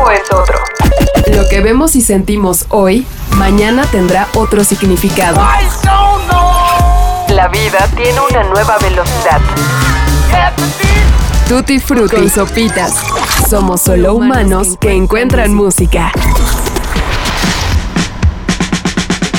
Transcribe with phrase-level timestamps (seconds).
[0.00, 0.58] tiempo es otro.
[1.34, 5.40] Lo que vemos y sentimos hoy, mañana tendrá otro significado.
[7.28, 9.40] La vida tiene una nueva velocidad.
[11.48, 12.94] Tutti Frutti y Sopitas.
[13.48, 16.12] Somos solo humanos que encuentran música.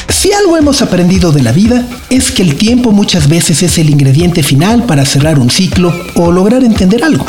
[0.10, 3.90] Si algo hemos aprendido de la vida es que el tiempo muchas veces es el
[3.90, 7.26] ingrediente final para cerrar un ciclo o lograr entender algo.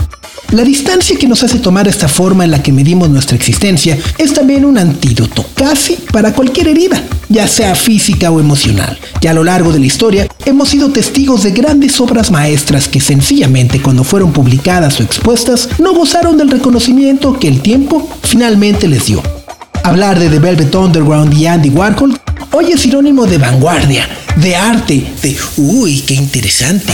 [0.53, 4.35] La distancia que nos hace tomar esta forma en la que medimos nuestra existencia es
[4.35, 8.99] también un antídoto casi para cualquier herida, ya sea física o emocional.
[9.23, 13.01] Y a lo largo de la historia hemos sido testigos de grandes obras maestras que
[13.01, 19.07] sencillamente cuando fueron publicadas o expuestas no gozaron del reconocimiento que el tiempo finalmente les
[19.07, 19.23] dio.
[19.85, 25.03] Hablar de The Velvet Underground y Andy Warhol hoy es sinónimo de vanguardia, de arte,
[25.23, 26.93] de uy, qué interesante.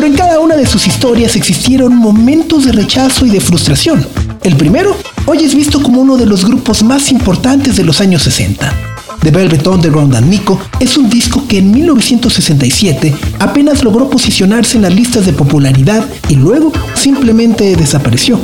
[0.00, 4.02] Pero en cada una de sus historias existieron momentos de rechazo y de frustración.
[4.42, 8.22] El primero, hoy es visto como uno de los grupos más importantes de los años
[8.22, 8.72] 60.
[9.22, 14.84] The Velvet Underground and Nico es un disco que en 1967 apenas logró posicionarse en
[14.84, 18.40] las listas de popularidad y luego simplemente desapareció.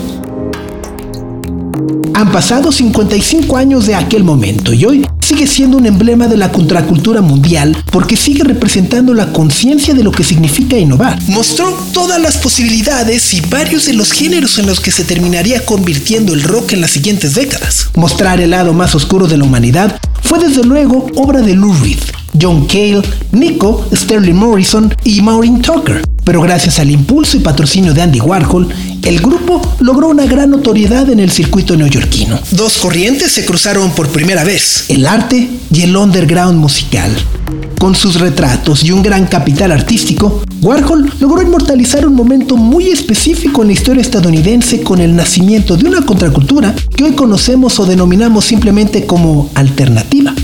[2.14, 6.50] Han pasado 55 años de aquel momento y hoy sigue siendo un emblema de la
[6.50, 11.18] contracultura mundial porque sigue representando la conciencia de lo que significa innovar.
[11.28, 16.32] Mostró todas las posibilidades y varios de los géneros en los que se terminaría convirtiendo
[16.32, 17.90] el rock en las siguientes décadas.
[17.96, 21.98] Mostrar el lado más oscuro de la humanidad fue desde luego obra de Lou Reed,
[22.40, 26.02] John Cale, Nico, Sterling Morrison y Maureen Tucker.
[26.24, 28.68] Pero gracias al impulso y patrocinio de Andy Warhol,
[29.06, 32.40] el grupo logró una gran notoriedad en el circuito neoyorquino.
[32.50, 37.12] Dos corrientes se cruzaron por primera vez, el arte y el underground musical.
[37.78, 43.62] Con sus retratos y un gran capital artístico, Warhol logró inmortalizar un momento muy específico
[43.62, 48.44] en la historia estadounidense con el nacimiento de una contracultura que hoy conocemos o denominamos
[48.44, 50.34] simplemente como alternativa.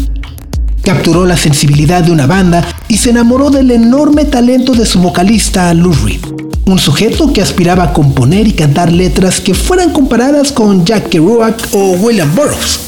[0.84, 5.74] Capturó la sensibilidad de una banda y se enamoró del enorme talento de su vocalista
[5.74, 6.20] Lou Reed,
[6.64, 11.68] un sujeto que aspiraba a componer y cantar letras que fueran comparadas con Jack Kerouac
[11.72, 12.80] o William Burroughs.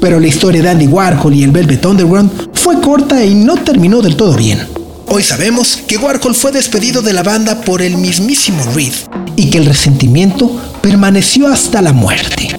[0.00, 4.02] Pero la historia de Andy Warhol y el Velvet Underground fue corta y no terminó
[4.02, 4.66] del todo bien.
[5.08, 8.92] Hoy sabemos que Warhol fue despedido de la banda por el mismísimo Reed
[9.36, 10.50] y que el resentimiento
[10.82, 12.54] permaneció hasta la muerte.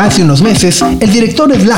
[0.00, 1.68] Hace unos meses, el director Ed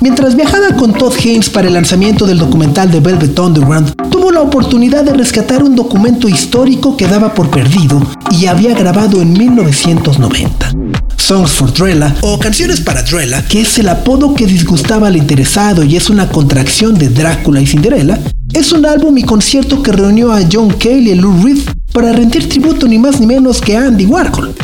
[0.00, 4.40] mientras viajaba con Todd Haynes para el lanzamiento del documental de Velvet Underground, tuvo la
[4.40, 10.72] oportunidad de rescatar un documento histórico que daba por perdido y había grabado en 1990.
[11.16, 15.84] Songs for Drella o Canciones para Drella, que es el apodo que disgustaba al interesado
[15.84, 18.18] y es una contracción de Drácula y Cinderella,
[18.52, 21.58] es un álbum y concierto que reunió a John Cale y Lou Reed
[21.92, 24.56] para rendir tributo ni más ni menos que a Andy Warhol.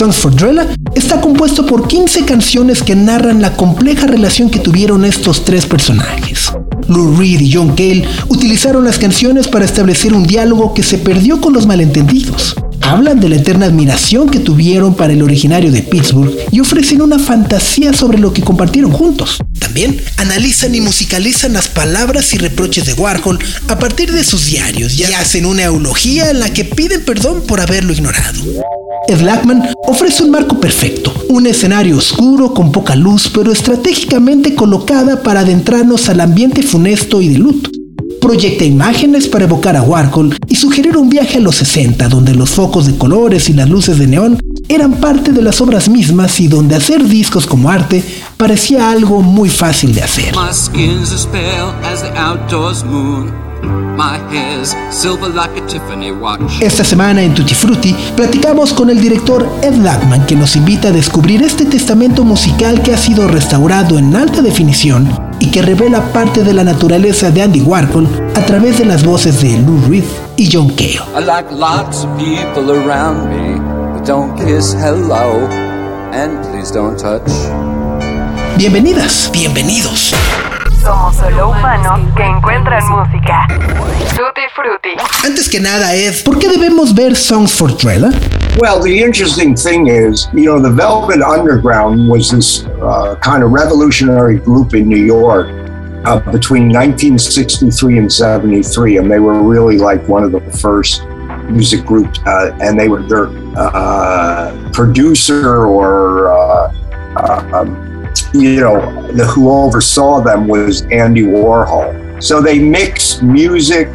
[0.00, 5.04] Songs for Drella está compuesto por 15 canciones que narran la compleja relación que tuvieron
[5.04, 6.50] estos tres personajes.
[6.88, 11.38] Lou Reed y John Cale utilizaron las canciones para establecer un diálogo que se perdió
[11.42, 12.56] con los malentendidos.
[12.90, 17.20] Hablan de la eterna admiración que tuvieron para el originario de Pittsburgh y ofrecen una
[17.20, 19.38] fantasía sobre lo que compartieron juntos.
[19.60, 24.98] También analizan y musicalizan las palabras y reproches de Warhol a partir de sus diarios
[24.98, 28.42] y hacen una eulogía en la que piden perdón por haberlo ignorado.
[29.06, 35.22] Ed Lackman ofrece un marco perfecto, un escenario oscuro con poca luz pero estratégicamente colocada
[35.22, 37.70] para adentrarnos al ambiente funesto y de luto.
[38.20, 42.50] Proyecta imágenes para evocar a Warhol y sugerir un viaje a los 60 donde los
[42.50, 44.38] focos de colores y las luces de neón
[44.68, 48.04] eran parte de las obras mismas y donde hacer discos como arte
[48.36, 50.34] parecía algo muy fácil de hacer.
[56.60, 60.92] Esta semana en Tutti Frutti platicamos con el director Ed Lackman que nos invita a
[60.92, 65.08] descubrir este testamento musical que ha sido restaurado en alta definición
[65.38, 69.40] y que revela parte de la naturaleza de Andy Warhol a través de las voces
[69.42, 70.04] de Lou Reed
[70.36, 71.00] y John Cale.
[78.56, 80.14] Bienvenidas, bienvenidos.
[81.20, 83.46] Somos solo humanos que encuentran música.
[84.16, 85.26] Tutti Frutti.
[85.26, 88.10] Antes que nada, Ed, ¿por qué debemos ver Songs for Drella?
[88.58, 93.52] Well, the interesting thing is, you know, the Velvet Underground was this uh, kind of
[93.52, 95.48] revolutionary group in New York
[96.04, 101.04] uh, between 1963 and 73, and they were really like one of the first
[101.50, 106.72] music groups, uh, and they were their uh, producer or uh,
[107.52, 107.89] um,
[108.32, 112.22] you know, the, who oversaw them was Andy Warhol.
[112.22, 113.88] So they mixed music,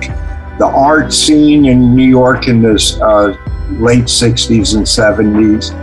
[0.57, 5.73] the art scene in New York in the uh, late 60s and 70s,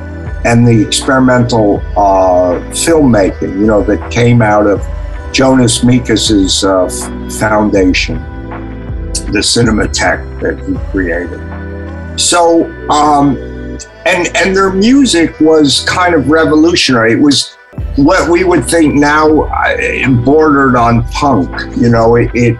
[0.45, 4.81] and the experimental uh, filmmaking, you know, that came out of
[5.33, 8.17] Jonas Mekas' uh, foundation,
[9.33, 11.41] the Cinematheque that he created.
[12.21, 13.37] So, um,
[14.05, 17.13] and and their music was kind of revolutionary.
[17.13, 17.57] It was
[17.97, 21.51] what we would think now uh, bordered on punk.
[21.77, 22.57] You know, it it,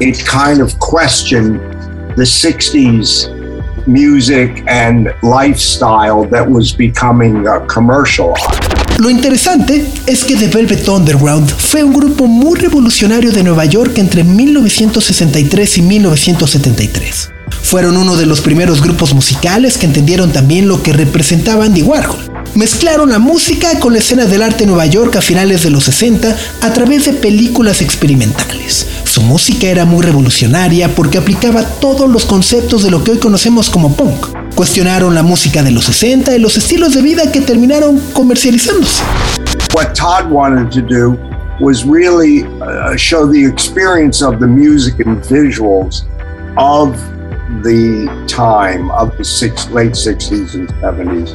[0.00, 1.60] it kind of questioned
[2.16, 3.30] the '60s
[3.86, 8.74] music and lifestyle that was becoming commercialized.
[8.98, 13.98] Lo interesante es que The Velvet Underground fue un grupo muy revolucionario de Nueva York
[13.98, 17.30] entre 1963 y 1973.
[17.62, 22.33] Fueron uno de los primeros grupos musicales que entendieron también lo que representaba Andy Warhol.
[22.54, 25.84] Mezclaron la música con la escena del arte en Nueva York a finales de los
[25.84, 28.86] 60 a través de películas experimentales.
[29.02, 33.70] Su música era muy revolucionaria porque aplicaba todos los conceptos de lo que hoy conocemos
[33.70, 34.28] como punk.
[34.54, 39.02] Cuestionaron la música de los 60 y los estilos de vida que terminaron comercializándose.
[39.74, 41.18] What Todd wanted to do
[41.58, 46.04] was really uh, show the experience of the music and visuals
[46.56, 46.96] of
[47.64, 51.34] the time of the six, late 60s and 70s.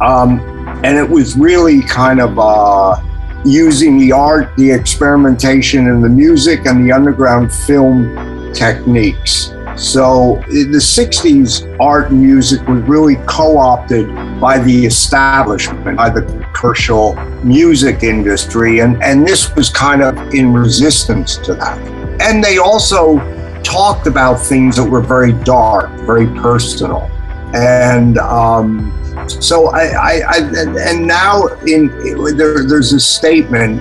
[0.00, 0.53] Um,
[0.84, 3.02] and it was really kind of uh,
[3.42, 9.54] using the art, the experimentation, and the music and the underground film techniques.
[9.76, 16.10] So in the 60s, art and music was really co opted by the establishment, by
[16.10, 16.22] the
[16.52, 18.80] commercial music industry.
[18.80, 21.78] And, and this was kind of in resistance to that.
[22.20, 23.18] And they also
[23.62, 27.10] talked about things that were very dark, very personal.
[27.54, 28.92] And um,
[29.28, 30.38] so I, I, I,
[30.88, 31.88] and now in
[32.36, 33.80] there, there's a statement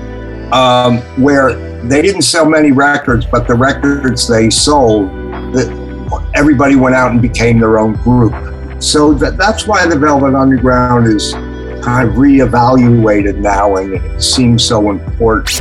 [0.54, 5.10] um, where they didn't sell many records, but the records they sold,
[5.54, 5.68] that
[6.36, 8.34] everybody went out and became their own group.
[8.82, 11.34] So that, that's why the Velvet Underground is
[11.84, 15.60] kind of reevaluated now and it seems so important.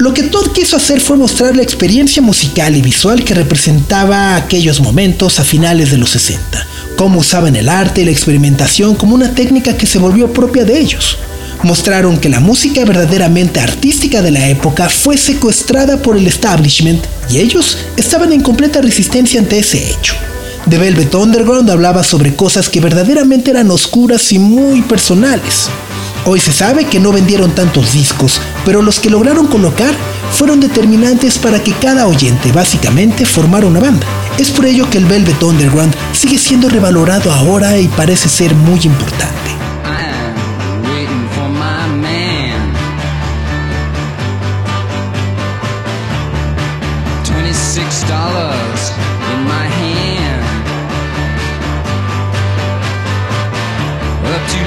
[0.00, 4.80] Lo que Todd quiso hacer fue mostrar la experiencia musical y visual que representaba aquellos
[4.80, 6.66] momentos a finales de los 60,
[7.00, 10.78] cómo usaban el arte y la experimentación como una técnica que se volvió propia de
[10.78, 11.16] ellos.
[11.62, 17.38] Mostraron que la música verdaderamente artística de la época fue secuestrada por el establishment y
[17.38, 20.12] ellos estaban en completa resistencia ante ese hecho.
[20.68, 25.70] The Velvet Underground hablaba sobre cosas que verdaderamente eran oscuras y muy personales.
[26.26, 29.94] Hoy se sabe que no vendieron tantos discos, pero los que lograron colocar
[30.32, 34.06] fueron determinantes para que cada oyente básicamente formara una banda.
[34.38, 38.80] Es por ello que el Velvet Underground sigue siendo revalorado ahora y parece ser muy
[38.82, 39.50] importante.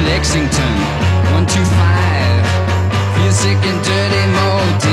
[0.06, 1.04] Lexington.
[1.33, 2.44] one, two, five.
[3.15, 4.92] Feel sick and dirty, more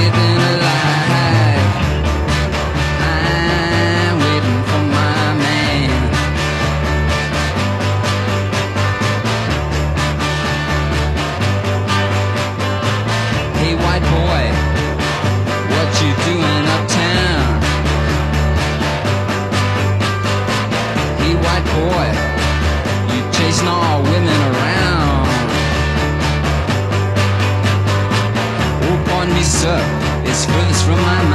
[30.91, 31.30] from my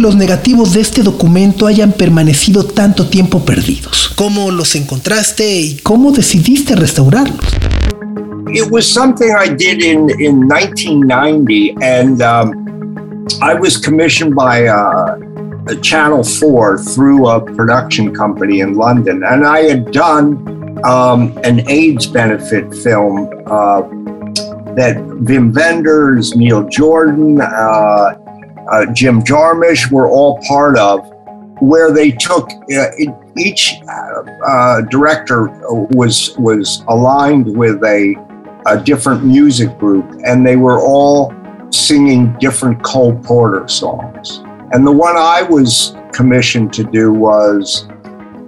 [0.00, 4.12] que los negativos de este documento hayan permanecido tanto tiempo perdidos?
[4.16, 7.40] ¿Cómo los encontraste y cómo decidiste restaurarlos?
[8.52, 15.16] It was something I did in, in 1990, and um, I was commissioned by uh,
[15.82, 19.22] Channel 4 through a production company in London.
[19.22, 23.82] And I had done um, an AIDS benefit film uh,
[24.74, 28.19] that Vim Vendors, Neil Jordan, uh,
[28.70, 31.08] uh, Jim Jarmusch were all part of,
[31.60, 32.86] where they took uh,
[33.36, 35.48] each uh, director
[35.90, 38.14] was was aligned with a
[38.66, 41.34] a different music group, and they were all
[41.70, 44.42] singing different Cole Porter songs.
[44.72, 47.88] And the one I was commissioned to do was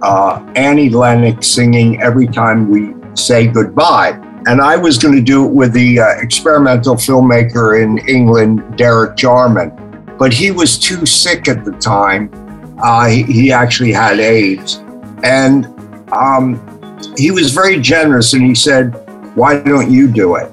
[0.01, 4.19] uh, Annie Lennox singing Every Time We Say Goodbye.
[4.45, 9.15] And I was going to do it with the uh, experimental filmmaker in England, Derek
[9.15, 9.71] Jarman.
[10.17, 12.29] But he was too sick at the time.
[12.81, 14.81] Uh, he, he, actually had AIDS.
[15.23, 15.65] And
[16.11, 16.59] um,
[17.17, 18.93] he was very generous and he said,
[19.35, 20.51] why don't you do it?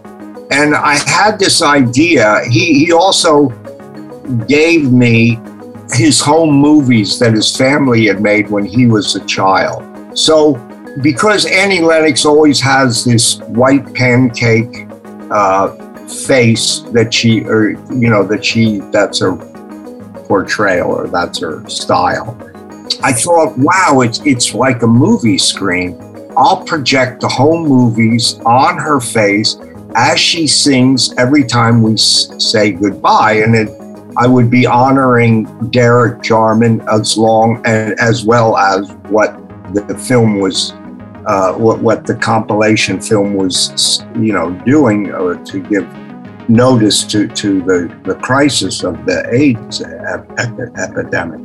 [0.51, 2.41] And I had this idea.
[2.49, 3.49] He, he also
[4.47, 5.39] gave me
[5.93, 9.85] his home movies that his family had made when he was a child.
[10.17, 10.55] So,
[11.03, 14.87] because Annie Lennox always has this white pancake
[15.31, 15.69] uh,
[16.07, 19.37] face that she, or you know, that she, that's her
[20.31, 22.39] portrayal or that's her style.
[23.03, 25.99] I thought, wow, it's it's like a movie screen.
[26.37, 29.59] I'll project the home movies on her face
[29.97, 33.43] as she sings every time we say goodbye.
[33.45, 33.71] And it,
[34.17, 35.35] I would be honoring
[35.71, 39.37] Derek Jarman as long and as well as what
[39.75, 40.73] the film was,
[41.27, 45.89] uh, what, what the compilation film was, you know, doing uh, to give
[46.51, 51.41] notice to, to the, the crisis of the AIDS ep- ep- epidemic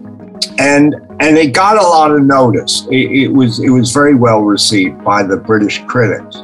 [0.58, 2.88] and and it got a lot of notice.
[2.92, 6.44] It, it, was it was very well received by the British critics.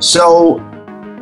[0.00, 0.58] So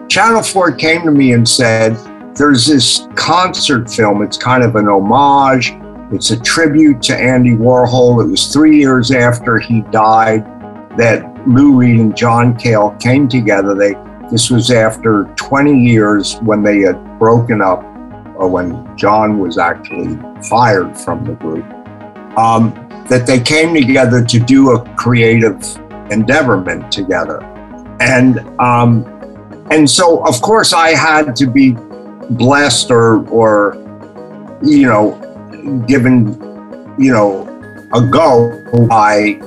[0.08, 1.96] Channel Four came to me and said,
[2.34, 4.22] "There's this concert film.
[4.22, 5.74] It's kind of an homage.
[6.12, 8.24] It's a tribute to Andy Warhol.
[8.24, 10.44] It was three years after he died
[10.96, 13.74] that Lou Reed and John Cale came together.
[13.74, 13.94] They
[14.30, 17.82] this was after 20 years when they had broken up,
[18.36, 21.64] or when John was actually fired from the group."
[22.36, 22.72] um,
[23.08, 25.56] that they came together to do a creative
[26.10, 27.42] endeavorment together.
[28.00, 29.04] And um,
[29.70, 31.76] and so of course I had to be
[32.30, 33.74] blessed or or
[34.62, 36.34] you know given
[36.98, 37.46] you know
[37.94, 39.40] a go by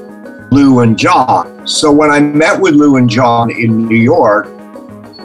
[0.52, 1.68] Lou and John.
[1.68, 4.48] So when I met with Lou and John in New York,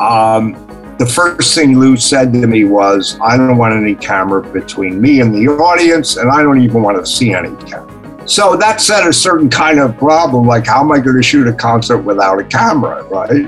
[0.01, 0.53] um,
[0.99, 5.21] the first thing Lou said to me was, I don't want any camera between me
[5.21, 7.91] and the audience, and I don't even want to see any camera.
[8.27, 11.47] So that set a certain kind of problem like, how am I going to shoot
[11.47, 13.47] a concert without a camera, right?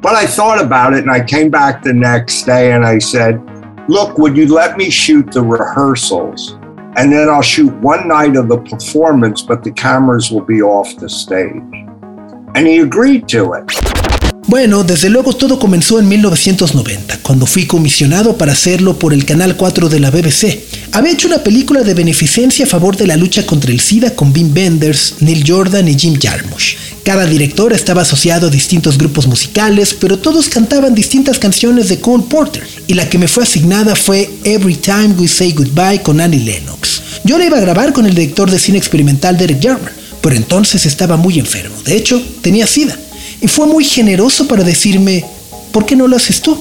[0.00, 3.42] But I thought about it and I came back the next day and I said,
[3.88, 6.52] Look, would you let me shoot the rehearsals?
[6.96, 10.96] And then I'll shoot one night of the performance, but the cameras will be off
[10.96, 11.62] the stage.
[12.54, 13.97] And he agreed to it.
[14.48, 19.58] Bueno, desde luego todo comenzó en 1990, cuando fui comisionado para hacerlo por el Canal
[19.58, 20.60] 4 de la BBC.
[20.92, 24.32] Había hecho una película de beneficencia a favor de la lucha contra el SIDA con
[24.32, 26.76] Wim Wenders, Neil Jordan y Jim Jarmusch.
[27.04, 32.24] Cada director estaba asociado a distintos grupos musicales, pero todos cantaban distintas canciones de Cole
[32.26, 36.42] Porter, y la que me fue asignada fue Every Time We Say Goodbye con Annie
[36.42, 37.02] Lennox.
[37.22, 40.86] Yo la iba a grabar con el director de cine experimental Derek Jarman, pero entonces
[40.86, 42.98] estaba muy enfermo, de hecho tenía SIDA
[43.40, 45.24] y fue muy generoso para decirme,
[45.72, 46.58] ¿por qué no lo haces tú?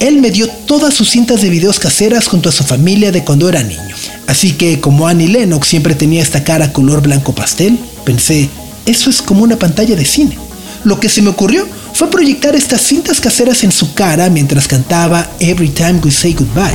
[0.00, 3.48] Él me dio todas sus cintas de videos caseras junto a su familia de cuando
[3.48, 3.96] era niño.
[4.26, 8.48] Así que como Annie Lennox siempre tenía esta cara color blanco pastel, pensé,
[8.86, 10.36] eso es como una pantalla de cine.
[10.84, 15.30] Lo que se me ocurrió fue proyectar estas cintas caseras en su cara mientras cantaba
[15.40, 16.72] Every Time We Say Goodbye.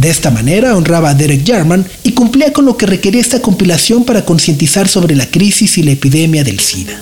[0.00, 4.04] De esta manera honraba a Derek Jarman y cumplía con lo que requería esta compilación
[4.04, 6.98] para concientizar sobre la crisis y la epidemia del SIDA.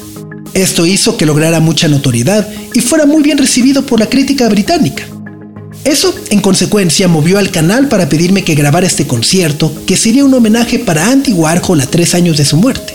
[0.52, 5.04] Esto hizo que lograra mucha notoriedad y fuera muy bien recibido por la crítica británica.
[5.84, 10.34] Eso, en consecuencia, movió al canal para pedirme que grabara este concierto, que sería un
[10.34, 12.94] homenaje para Andy Warhol a tres años de su muerte.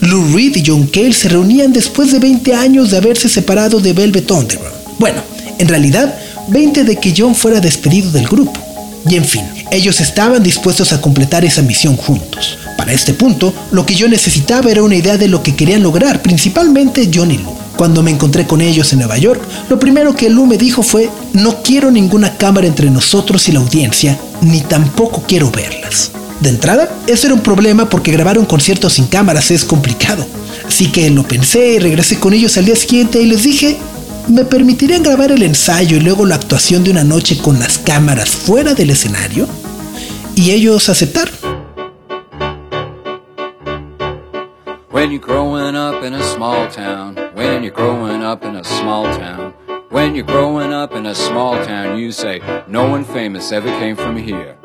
[0.00, 3.92] Lou Reed y John Cale se reunían después de 20 años de haberse separado de
[3.92, 4.74] Velvet Underground.
[4.98, 5.22] Bueno,
[5.58, 8.67] en realidad, 20 de que John fuera despedido del grupo.
[9.08, 12.58] Y en fin, ellos estaban dispuestos a completar esa misión juntos.
[12.76, 16.22] Para este punto, lo que yo necesitaba era una idea de lo que querían lograr,
[16.22, 17.54] principalmente John y Lou.
[17.76, 21.10] Cuando me encontré con ellos en Nueva York, lo primero que Lou me dijo fue,
[21.32, 26.10] no quiero ninguna cámara entre nosotros y la audiencia, ni tampoco quiero verlas.
[26.40, 30.26] De entrada, eso era un problema porque grabar un concierto sin cámaras es complicado.
[30.66, 33.76] Así que lo pensé y regresé con ellos al día siguiente y les dije,
[34.28, 38.30] ¿me permitirían grabar el ensayo y luego la actuación de una noche con las cámaras
[38.30, 39.46] fuera del escenario?
[40.34, 41.34] Y ellos aceptaron.
[44.90, 49.04] When you're growing up in a small town, when you're growing up in a small
[49.16, 49.54] town,
[49.90, 53.96] when you're growing up in a small town, you say, no one famous ever came
[53.96, 54.56] from here.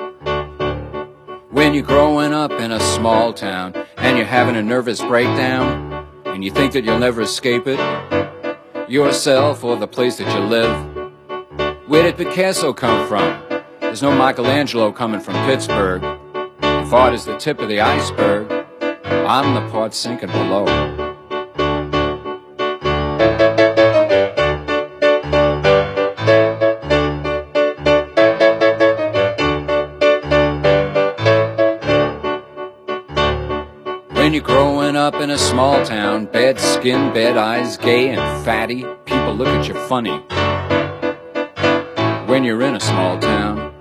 [1.52, 6.44] When you're growing up in a small town and you're having a nervous breakdown and
[6.44, 7.80] you think that you'll never escape it,
[8.94, 10.70] yourself or the place that you live.
[11.88, 13.42] Where did Picasso come from?
[13.80, 16.04] There's no Michelangelo coming from Pittsburgh.
[16.62, 18.52] If art is the tip of the iceberg,
[19.04, 20.93] I'm the part sinking below.
[34.94, 39.48] Growing up in a small town, bad skin, bad eyes, gay and fatty, people look
[39.48, 40.12] at you funny.
[42.28, 43.74] When you're in a small town,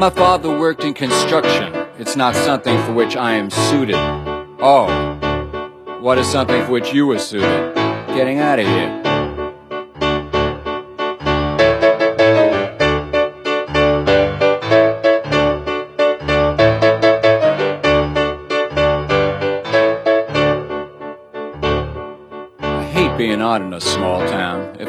[0.00, 1.72] my father worked in construction.
[1.98, 3.94] It's not something for which I am suited.
[4.60, 4.88] Oh,
[6.00, 7.74] what is something for which you were suited?
[8.16, 9.07] Getting out of here.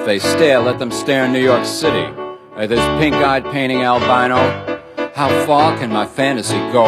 [0.10, 2.12] They stare, let them stare in New York City.
[2.56, 4.40] Uh, this pink-eyed painting albino.
[5.14, 6.88] How far can my fantasy go?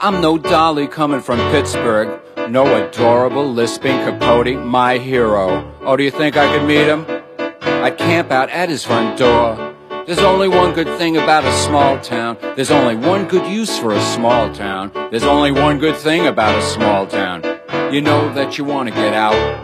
[0.00, 2.20] I'm no Dali coming from Pittsburgh.
[2.50, 5.72] No adorable lisping Capote, my hero.
[5.82, 7.06] Oh, do you think I could meet him?
[7.84, 9.76] I'd camp out at his front door.
[10.04, 12.38] There's only one good thing about a small town.
[12.56, 14.90] There's only one good use for a small town.
[15.12, 17.44] There's only one good thing about a small town.
[17.94, 19.61] You know that you want to get out.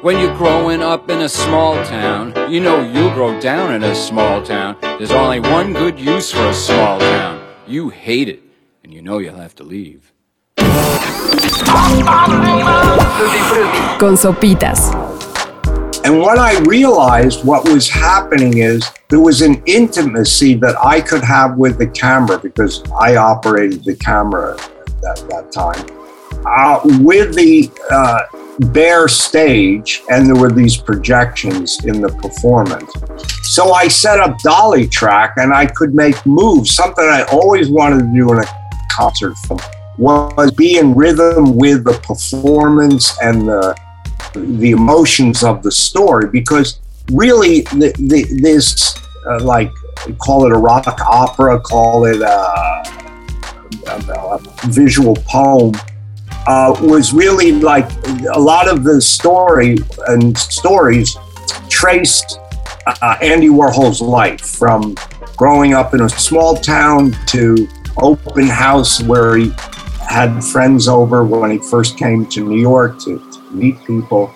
[0.00, 3.96] When you're growing up in a small town, you know you'll grow down in a
[3.96, 4.76] small town.
[4.80, 7.44] There's only one good use for a small town.
[7.66, 8.40] You hate it,
[8.84, 10.12] and you know you'll have to leave.
[13.98, 14.94] Con sopitas.
[16.04, 21.24] And what I realized what was happening is there was an intimacy that I could
[21.24, 25.97] have with the camera because I operated the camera at that, that time
[26.46, 28.20] uh, with the uh,
[28.72, 32.90] bare stage, and there were these projections in the performance.
[33.42, 38.00] So I set up dolly track and I could make moves, something I always wanted
[38.00, 38.44] to do in a
[38.90, 39.60] concert film
[39.98, 43.76] was be in rhythm with the performance and the
[44.34, 48.96] the emotions of the story because really the, the, this
[49.26, 49.72] uh, like
[50.18, 52.82] call it a rock opera call it a,
[53.88, 55.72] a, a visual poem
[56.48, 57.90] uh, was really like
[58.34, 59.76] a lot of the story
[60.08, 61.14] and stories
[61.68, 62.40] traced
[62.86, 64.96] uh, Andy Warhol's life from
[65.36, 69.52] growing up in a small town to open house where he
[70.08, 74.34] had friends over when he first came to New York to, to meet people.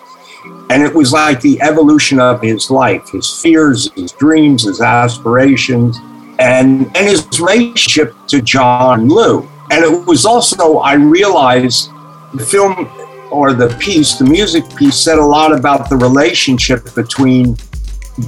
[0.69, 5.97] And it was like the evolution of his life, his fears, his dreams, his aspirations,
[6.37, 9.49] and, and his relationship to John Lou.
[9.71, 11.89] And it was also, I realized
[12.33, 12.89] the film
[13.31, 17.55] or the piece, the music piece, said a lot about the relationship between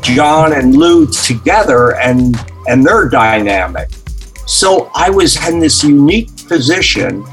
[0.01, 2.35] John and Lou together and,
[2.67, 3.89] and their dynamic.
[4.47, 7.25] So I was in this unique position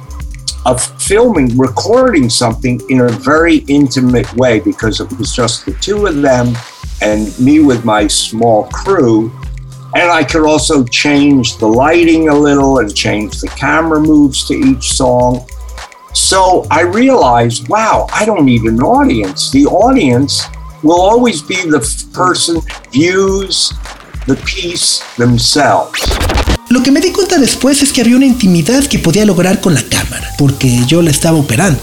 [0.64, 6.06] of filming, recording something in a very intimate way because it was just the two
[6.06, 6.54] of them
[7.00, 9.32] and me with my small crew.
[9.94, 14.54] And I could also change the lighting a little and change the camera moves to
[14.54, 15.46] each song.
[16.12, 19.50] So I realized, wow, I don't need an audience.
[19.50, 20.44] The audience
[20.82, 21.80] will always be the
[22.12, 22.60] person
[22.92, 23.72] views
[24.26, 26.00] the piece themselves.
[26.68, 29.74] Lo que me di cuenta después es que había una intimidad que podía lograr con
[29.74, 31.80] la cámara, porque yo la estaba operando.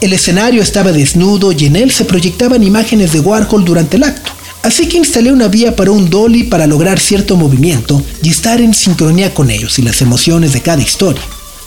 [0.00, 4.32] El escenario estaba desnudo y en él se proyectaban imágenes de Warhol durante el acto.
[4.62, 8.74] Así que instalé una vía para un dolly para lograr cierto movimiento y estar en
[8.74, 11.22] sincronía con ellos y las emociones de cada historia.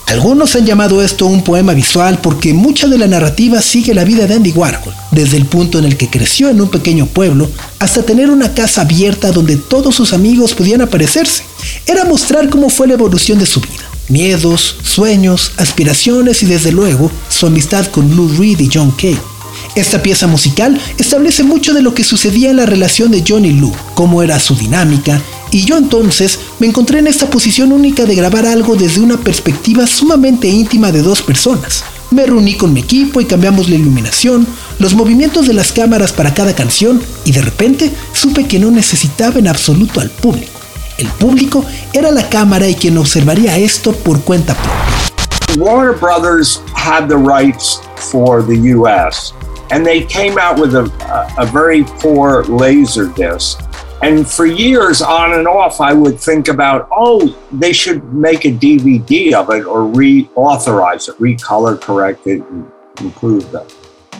[0.06, 4.26] Algunos han llamado esto un poema visual porque mucha de la narrativa sigue la vida
[4.26, 8.04] de Andy Warhol, desde el punto en el que creció en un pequeño pueblo hasta
[8.04, 11.42] tener una casa abierta donde todos sus amigos podían aparecerse.
[11.86, 17.10] era mostrar cómo fue la evolución de su vida, miedos, sueños, aspiraciones y desde luego
[17.28, 19.35] su amistad con Lou Reed y John Cale.
[19.74, 23.52] Esta pieza musical establece mucho de lo que sucedía en la relación de John y
[23.52, 28.14] Lou, cómo era su dinámica, y yo entonces me encontré en esta posición única de
[28.14, 31.84] grabar algo desde una perspectiva sumamente íntima de dos personas.
[32.10, 34.46] Me reuní con mi equipo y cambiamos la iluminación,
[34.78, 39.38] los movimientos de las cámaras para cada canción y de repente supe que no necesitaba
[39.38, 40.60] en absoluto al público.
[40.98, 45.62] El público era la cámara y quien observaría esto por cuenta propia.
[45.62, 49.32] Warner Brothers had the rights for the US
[49.70, 53.60] and they came out with a, a, very poor laser disc.
[54.02, 58.52] And for years, on and off, I would think about, oh, they should make a
[58.52, 63.60] DVD of it or reauthorize it, recolor correct it, and improve the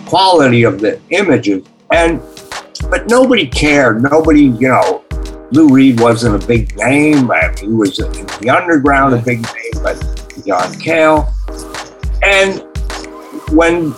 [0.06, 1.66] quality of the images.
[1.92, 2.20] And
[2.90, 4.02] but nobody cared.
[4.02, 5.04] Nobody, you know,
[5.50, 7.26] Lou Reed wasn't a big name.
[7.26, 11.32] but He was in the underground, a big name, but John Cale.
[12.22, 12.64] And
[13.50, 13.92] when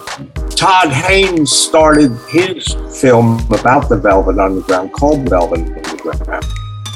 [0.58, 2.66] Todd Haynes started his
[3.00, 6.44] film about the Velvet Underground called Velvet Underground,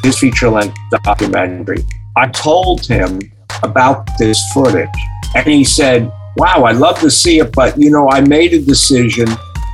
[0.03, 1.87] his feature length documentary.
[2.17, 3.21] I told him
[3.63, 4.89] about this footage,
[5.37, 8.61] and he said, Wow, I'd love to see it, but you know, I made a
[8.61, 9.27] decision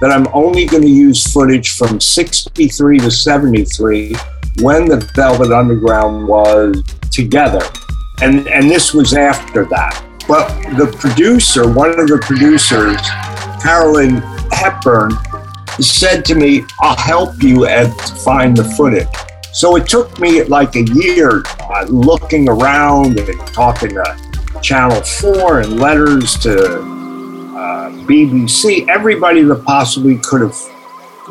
[0.02, 4.14] that I'm only going to use footage from 63 to 73
[4.60, 7.62] when the Velvet Underground was together.
[8.20, 10.04] And, and this was after that.
[10.28, 10.46] But
[10.76, 13.00] the producer, one of the producers,
[13.60, 14.16] Carolyn
[14.52, 15.12] Hepburn,
[15.80, 17.92] said to me, I'll help you and
[18.22, 19.08] find the footage.
[19.52, 25.60] So it took me like a year uh, looking around and talking to Channel 4
[25.60, 26.80] and letters to
[27.58, 30.56] uh, BBC, everybody that possibly could have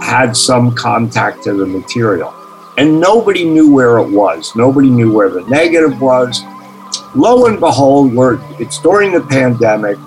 [0.01, 2.33] had some contact to the material.
[2.77, 4.55] And nobody knew where it was.
[4.55, 6.43] Nobody knew where the negative was.
[7.15, 9.97] Lo and behold, we're, it's during the pandemic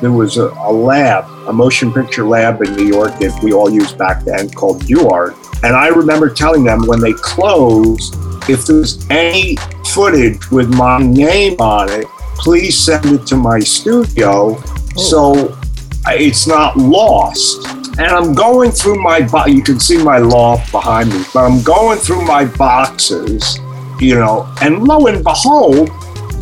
[0.00, 3.70] there was a, a, lab, a motion picture lab in New York that we all
[3.70, 5.36] used back then called DuArt.
[5.62, 8.14] And I remember telling them when they closed,
[8.48, 9.56] if there's any
[9.92, 14.96] footage with my name on it, please send it to my studio oh.
[14.96, 15.58] so
[16.06, 17.66] it's not lost.
[17.98, 21.62] And I'm going through my, bo- you can see my loft behind me, but I'm
[21.62, 23.58] going through my boxes,
[23.98, 25.90] you know, and lo and behold,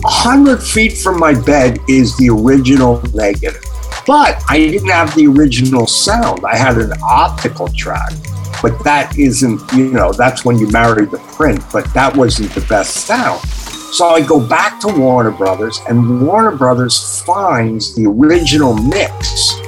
[0.02, 3.62] 100 feet from my bed is the original negative.
[4.06, 6.44] But I didn't have the original sound.
[6.46, 8.12] I had an optical track.
[8.62, 12.60] But that isn't, you know, that's when you marry the print, but that wasn't the
[12.62, 13.40] best sound.
[13.92, 19.60] So I go back to Warner Brothers, and Warner Brothers finds the original mix.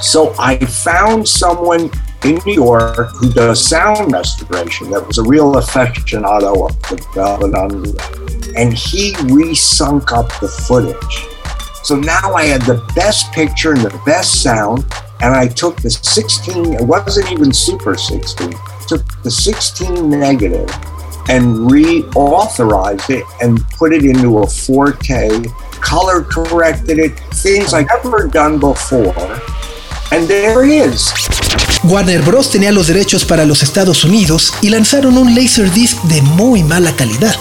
[0.00, 1.90] So I found someone
[2.24, 7.54] in New York who does sound restoration that was a real aficionado of the Velvet
[7.54, 8.56] Underground.
[8.56, 11.26] And he re-sunk up the footage.
[11.82, 14.84] So now I had the best picture and the best sound.
[15.20, 18.52] And I took the 16, it wasn't even super 16,
[18.88, 20.68] took the 16 negative
[21.28, 25.46] and reauthorized it and put it into a 4K,
[25.80, 29.40] color corrected it, things I've never done before.
[30.10, 31.41] And there it is.
[31.84, 32.50] Warner Bros.
[32.50, 37.34] tenía los derechos para los Estados Unidos y lanzaron un Laserdisc de muy mala calidad.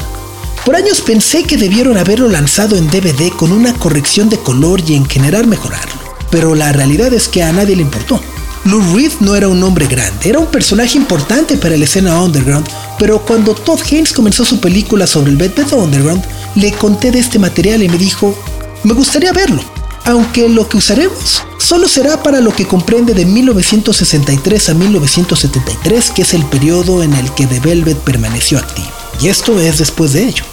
[0.65, 4.95] Por años pensé que debieron haberlo lanzado en DVD con una corrección de color y
[4.95, 5.93] en general mejorarlo,
[6.30, 8.19] pero la realidad es que a nadie le importó.
[8.65, 12.67] Lou Reed no era un hombre grande, era un personaje importante para la escena underground,
[13.00, 16.24] pero cuando Todd Haynes comenzó su película sobre el Velvet Underground,
[16.56, 18.38] le conté de este material y me dijo,
[18.84, 19.63] me gustaría verlo,
[20.06, 26.24] aunque lo que usaremos solo será para lo que comprende de 1963 a 1973, que
[26.24, 28.89] es el periodo en el que The Velvet permaneció activo.
[29.21, 30.43] Y esto es después de ello.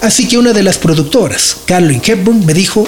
[0.00, 2.86] Así que una de las productoras, Carolyn Hepburn, me dijo,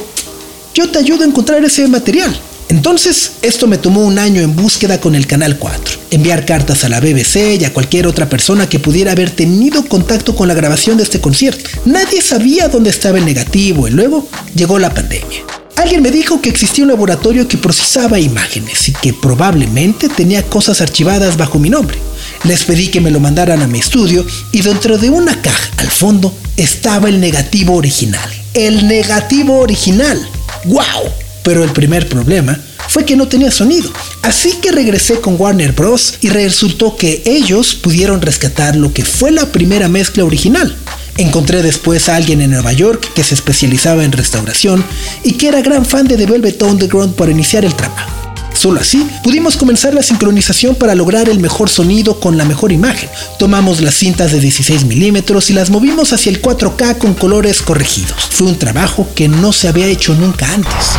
[0.74, 2.38] yo te ayudo a encontrar ese material.
[2.68, 6.88] Entonces, esto me tomó un año en búsqueda con el Canal 4, enviar cartas a
[6.88, 10.96] la BBC y a cualquier otra persona que pudiera haber tenido contacto con la grabación
[10.96, 11.70] de este concierto.
[11.84, 15.44] Nadie sabía dónde estaba el negativo y luego llegó la pandemia.
[15.76, 20.80] Alguien me dijo que existía un laboratorio que procesaba imágenes y que probablemente tenía cosas
[20.80, 21.98] archivadas bajo mi nombre.
[22.44, 25.90] Les pedí que me lo mandaran a mi estudio y dentro de una caja al
[25.90, 28.30] fondo estaba el negativo original.
[28.54, 30.26] El negativo original.
[30.64, 31.10] ¡Wow!
[31.42, 32.58] Pero el primer problema
[32.88, 33.90] fue que no tenía sonido.
[34.22, 36.14] Así que regresé con Warner Bros.
[36.20, 40.76] y resultó que ellos pudieron rescatar lo que fue la primera mezcla original.
[41.16, 44.84] Encontré después a alguien en Nueva York que se especializaba en restauración
[45.22, 48.10] y que era gran fan de The Velvet Underground para iniciar el trabajo.
[48.52, 53.08] Solo así pudimos comenzar la sincronización para lograr el mejor sonido con la mejor imagen.
[53.38, 58.28] Tomamos las cintas de 16 milímetros y las movimos hacia el 4K con colores corregidos.
[58.30, 60.96] Fue un trabajo que no se había hecho nunca antes.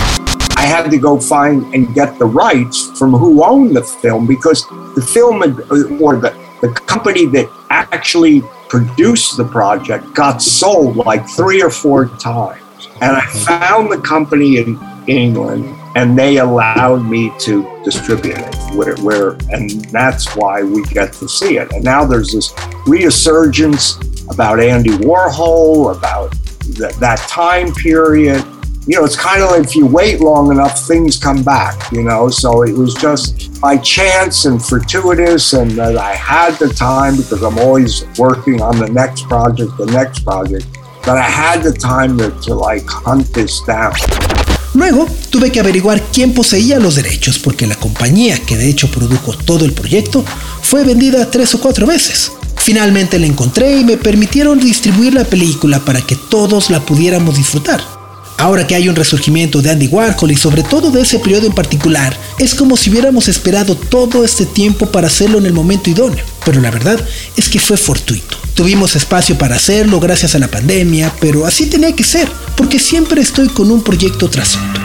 [0.57, 4.65] I had to go find and get the rights from who owned the film because
[4.95, 5.41] the film
[5.99, 12.07] or the, the company that actually produced the project got sold like three or four
[12.17, 12.61] times.
[13.01, 13.37] And I hmm.
[13.45, 19.69] found the company in England and they allowed me to distribute it where, where and
[19.85, 21.71] that's why we get to see it.
[21.71, 22.53] And now there's this
[22.85, 23.97] resurgence
[24.29, 28.43] about andy warhol about th- that time period
[28.87, 32.03] you know it's kind of like if you wait long enough things come back you
[32.03, 37.15] know so it was just by chance and fortuitous and that i had the time
[37.17, 40.65] because i'm always working on the next project the next project
[41.03, 43.93] that i had the time to, to like hunt this down
[44.75, 49.31] Luego tuve que averiguar quién poseía los derechos porque la compañía que de hecho produjo
[49.33, 50.25] todo el proyecto
[50.61, 52.33] fue vendida tres o cuatro veces.
[52.57, 57.81] Finalmente la encontré y me permitieron distribuir la película para que todos la pudiéramos disfrutar.
[58.37, 61.53] Ahora que hay un resurgimiento de Andy Warhol y sobre todo de ese periodo en
[61.53, 66.23] particular, es como si hubiéramos esperado todo este tiempo para hacerlo en el momento idóneo,
[66.43, 66.99] pero la verdad
[67.37, 68.37] es que fue fortuito.
[68.53, 73.21] Tuvimos espacio para hacerlo gracias a la pandemia, pero así tenía que ser, porque siempre
[73.21, 74.84] estoy con un proyecto tras otro.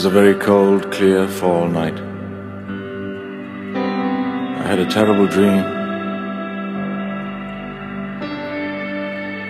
[0.00, 2.00] Was a very cold, clear fall night.
[4.58, 5.62] I had a terrible dream.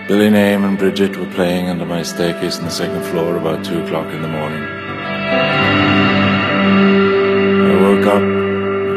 [0.09, 3.81] Billy Name and Bridget were playing under my staircase on the second floor about two
[3.81, 4.61] o'clock in the morning.
[7.71, 8.21] I woke up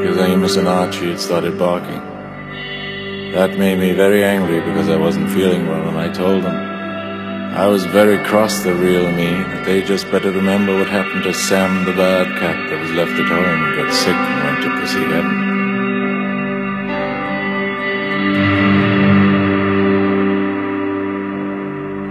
[0.02, 2.02] because Amos and Archie had started barking.
[3.30, 6.73] That made me very angry because I wasn't feeling well, and I told them
[7.56, 9.30] I was very cross, the real me,
[9.64, 13.28] they just better remember what happened to Sam the bad cat that was left at
[13.28, 15.54] home and got sick and went to pussy heaven.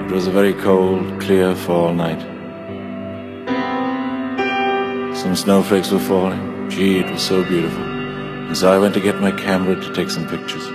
[0.07, 2.21] It was a very cold, clear fall night.
[5.13, 6.69] Some snowflakes were falling.
[6.69, 7.83] Gee, it was so beautiful.
[7.83, 10.65] And so I went to get my camera to take some pictures.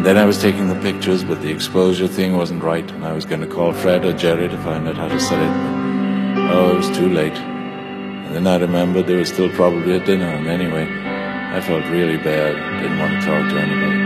[0.00, 3.12] And then I was taking the pictures, but the exposure thing wasn't right, and I
[3.12, 5.52] was going to call Fred or Jerry to find out how to set it.
[6.36, 7.36] But, oh, it was too late.
[7.36, 12.16] And then I remembered there was still probably a dinner, and anyway, I felt really
[12.16, 12.56] bad.
[12.80, 14.00] Didn't want to talk to anybody.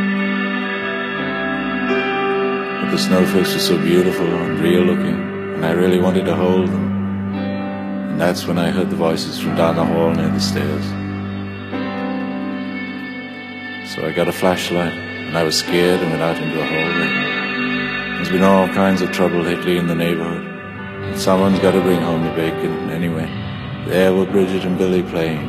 [2.82, 6.70] But the snowflakes were so beautiful and real looking, and I really wanted to hold
[6.70, 6.92] them.
[7.36, 10.84] And that's when I heard the voices from down the hall near the stairs.
[13.94, 18.14] So I got a flashlight, and I was scared and went out into the hallway.
[18.14, 20.46] There's been all kinds of trouble lately in the neighborhood.
[20.46, 23.26] And someone's got to bring home the bacon anyway.
[23.88, 25.40] There were Bridget and Billy playing.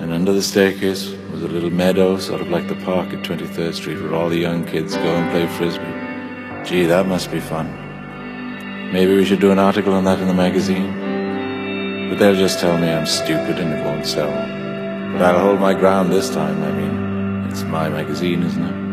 [0.00, 3.74] And under the staircase was a little meadow, sort of like the park at 23rd
[3.74, 6.68] Street, where all the young kids go and play frisbee.
[6.68, 7.70] Gee, that must be fun.
[8.92, 12.10] Maybe we should do an article on that in the magazine.
[12.10, 14.57] But they'll just tell me I'm stupid and it won't sell.
[15.12, 16.62] But I'll hold my ground this time.
[16.62, 18.88] I mean, it's my magazine, isn't it?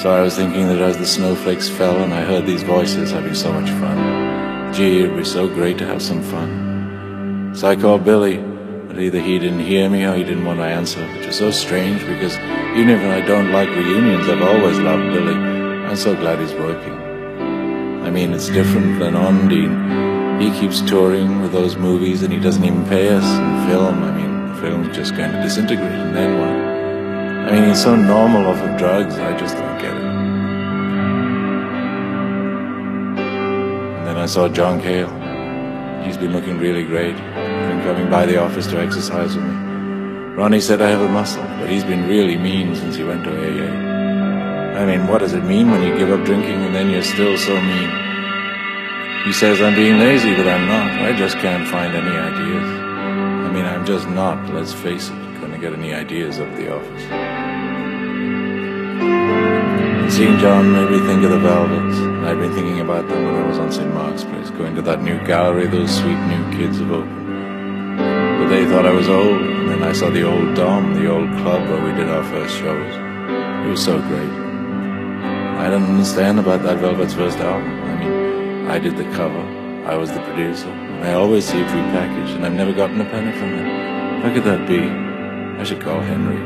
[0.00, 3.34] So I was thinking that as the snowflakes fell and I heard these voices having
[3.34, 7.52] so much fun, gee, it'd be so great to have some fun.
[7.54, 10.64] So I called Billy, but either he didn't hear me or he didn't want to
[10.64, 12.34] answer, which is so strange because
[12.76, 15.34] even if I don't like reunions, I've always loved Billy.
[15.34, 16.94] I'm so glad he's working.
[18.04, 20.40] I mean, it's different than Ondine.
[20.40, 24.04] He keeps touring with those movies and he doesn't even pay us in film.
[24.04, 26.48] I mean, the film's just going to disintegrate and then what?
[27.50, 30.04] I mean, he's so normal off of drugs, I just don't get it.
[33.98, 35.10] And then I saw John Cale.
[36.04, 37.16] He's been looking really great.
[37.16, 39.59] He's been coming by the office to exercise with me.
[40.36, 43.30] Ronnie said I have a muscle, but he's been really mean since he went to
[43.30, 44.78] AA.
[44.80, 47.36] I mean, what does it mean when you give up drinking and then you're still
[47.36, 47.90] so mean?
[49.24, 51.02] He says I'm being lazy, but I'm not.
[51.02, 52.68] I just can't find any ideas.
[53.46, 57.02] I mean, I'm just not, let's face it, to get any ideas of the office.
[60.00, 61.98] And seeing John made me think of the Velvets.
[62.26, 63.92] I'd been thinking about them when I was on St.
[63.92, 67.29] Mark's Place, going to that new gallery those sweet new kids have opened.
[68.70, 69.42] Thought I was old.
[69.42, 72.56] And then I saw the old Dom, the old club where we did our first
[72.56, 72.94] shows.
[73.66, 74.30] It was so great.
[75.58, 77.68] I don't understand about that Velvet's first album.
[77.68, 79.42] I mean, I did the cover.
[79.84, 80.70] I was the producer.
[81.02, 84.22] I always see a pre-packaged, and I've never gotten a penny from it.
[84.22, 84.78] How could that be?
[85.60, 86.40] I should call Henry.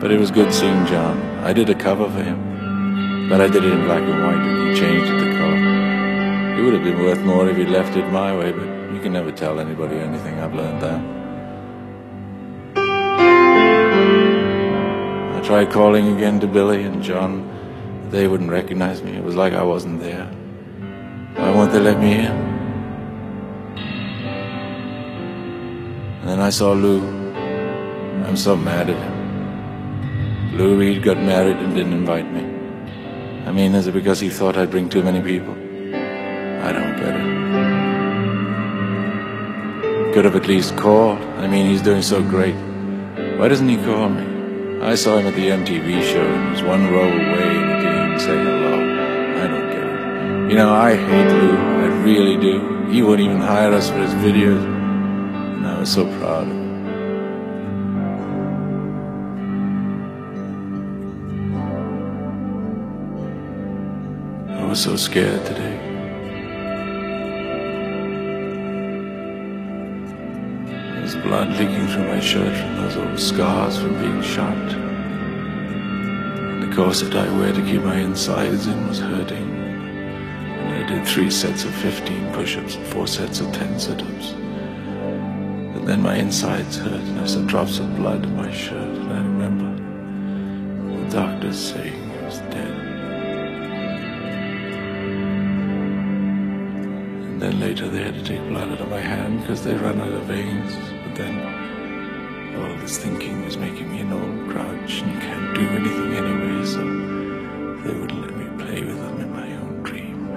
[0.00, 1.20] But it was good seeing John.
[1.44, 4.70] I did a cover for him, but I did it in black and white, and
[4.70, 6.58] he changed it to color.
[6.58, 9.12] It would have been worth more if he'd left it my way, but you can
[9.14, 10.38] never tell anybody anything.
[10.40, 11.00] I've learned that.
[15.36, 17.48] I tried calling again to Billy and John.
[18.10, 19.16] They wouldn't recognize me.
[19.16, 20.26] It was like I wasn't there.
[21.36, 22.26] Why won't they let me in?
[26.20, 27.00] And then I saw Lou.
[28.26, 30.58] I'm so mad at him.
[30.58, 32.44] Lou Reed got married and didn't invite me.
[33.46, 35.54] I mean, is it because he thought I'd bring too many people?
[35.54, 37.19] I don't get it.
[40.12, 41.20] Could have at least called.
[41.38, 42.56] I mean, he's doing so great.
[43.38, 44.82] Why doesn't he call me?
[44.82, 48.06] I saw him at the MTV show and was one row away and he didn't
[48.08, 48.74] even say hello.
[49.40, 50.50] I don't get it.
[50.50, 51.56] You know, I hate Lou.
[51.56, 52.86] I really do.
[52.90, 54.64] He wouldn't even hire us for his videos.
[54.64, 56.60] And I was so proud of him.
[64.58, 65.89] I was so scared today.
[71.30, 74.72] Blood leaking through my shirt from those old scars from being shot.
[76.42, 79.48] And the corset I wear to keep my insides in was hurting.
[80.58, 84.32] And I did three sets of 15 push-ups and four sets of 10 sit-ups.
[85.72, 88.88] But then my insides hurt and I saw drops of blood in my shirt.
[88.98, 89.70] And I remember
[90.96, 92.74] the doctors saying he was dead.
[97.28, 100.00] And then later they had to take blood out of my hand because they ran
[100.00, 100.99] out of veins.
[101.20, 106.64] Then all this thinking was making me an old grouch and can't do anything anyway,
[106.64, 106.82] so
[107.82, 110.30] they wouldn't let me play with them in my own dream.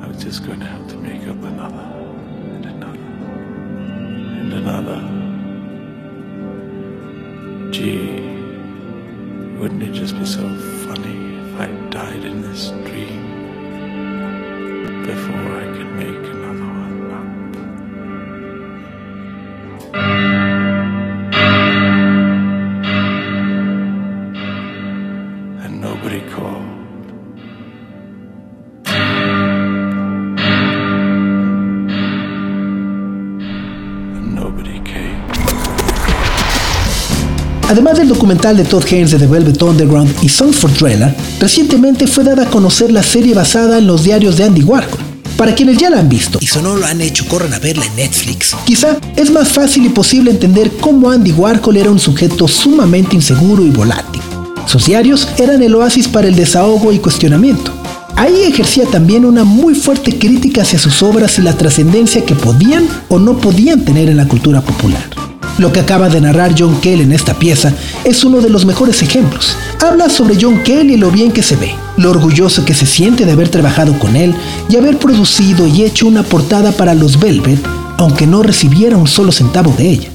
[0.00, 2.01] I was just going to have to make up another
[37.72, 42.06] Además del documental de Todd Haynes de The Velvet Underground y Songs for Drella, recientemente
[42.06, 45.00] fue dada a conocer la serie basada en los diarios de Andy Warhol.
[45.38, 47.86] Para quienes ya la han visto, y si no lo han hecho, corran a verla
[47.86, 48.54] en Netflix.
[48.66, 53.64] Quizá es más fácil y posible entender cómo Andy Warhol era un sujeto sumamente inseguro
[53.64, 54.20] y volátil.
[54.66, 57.72] Sus diarios eran el oasis para el desahogo y cuestionamiento.
[58.16, 62.86] Ahí ejercía también una muy fuerte crítica hacia sus obras y la trascendencia que podían
[63.08, 65.21] o no podían tener en la cultura popular.
[65.62, 69.00] Lo que acaba de narrar John Kell en esta pieza es uno de los mejores
[69.00, 69.56] ejemplos.
[69.80, 73.24] Habla sobre John Kell y lo bien que se ve, lo orgulloso que se siente
[73.24, 74.34] de haber trabajado con él
[74.68, 77.60] y haber producido y hecho una portada para los Velvet,
[77.98, 80.08] aunque no recibiera un solo centavo de ella.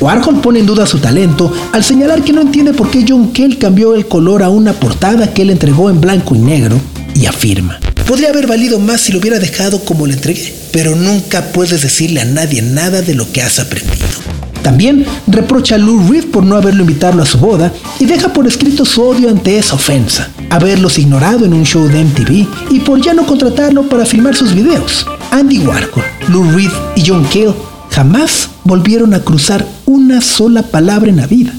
[0.00, 3.56] Warhol pone en duda su talento al señalar que no entiende por qué John Kell
[3.56, 6.80] cambió el color a una portada que él entregó en blanco y negro
[7.14, 7.78] y afirma.
[8.04, 12.20] Podría haber valido más si lo hubiera dejado como lo entregué, pero nunca puedes decirle
[12.20, 14.37] a nadie nada de lo que has aprendido.
[14.62, 18.46] También reprocha a Lou Reed por no haberlo invitado a su boda y deja por
[18.46, 23.00] escrito su odio ante esa ofensa, haberlos ignorado en un show de MTV y por
[23.00, 25.06] ya no contratarlo para filmar sus videos.
[25.30, 27.54] Andy Warhol, Lou Reed y John Cale
[27.90, 31.52] jamás volvieron a cruzar una sola palabra en la vida.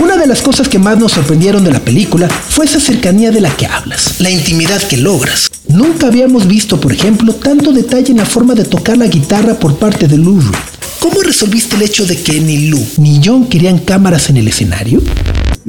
[0.00, 3.40] Una de las cosas que más nos sorprendieron de la película fue esa cercanía de
[3.40, 5.47] la que hablas, la intimidad que logras.
[5.68, 9.76] Nunca habíamos visto, por ejemplo, tanto detalle en la forma de tocar la guitarra por
[9.76, 10.40] parte de Lou.
[10.98, 15.00] ¿Cómo resolviste el hecho de que ni Lou ni John querían cámaras en el escenario?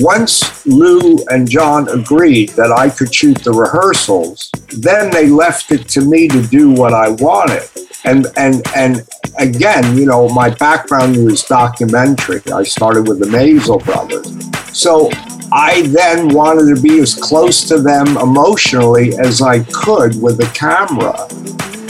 [0.02, 5.89] Once Lou and John agreed that I could shoot the rehearsals, then they left it
[5.89, 7.68] to me to do what I wanted.
[8.06, 9.06] And and and
[9.38, 12.41] again, you know, my background was documentary.
[12.54, 14.32] I started with the Maisel brothers.
[14.72, 15.10] So
[15.52, 20.50] I then wanted to be as close to them emotionally as I could with the
[20.54, 21.28] camera.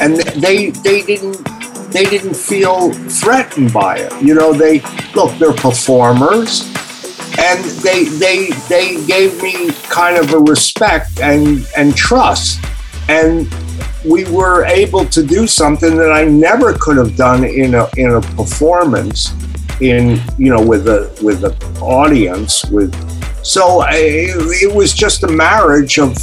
[0.02, 1.44] And they they didn't
[1.92, 4.14] they didn't feel threatened by it.
[4.22, 4.82] You know, they
[5.14, 6.62] look, they're performers
[7.40, 12.64] and they they they gave me kind of a respect and and trust
[13.08, 13.48] and
[14.06, 18.12] we were able to do something that I never could have done in a in
[18.12, 19.32] a performance
[19.82, 22.94] in you know with a with an audience with
[23.44, 26.16] so it was just a marriage of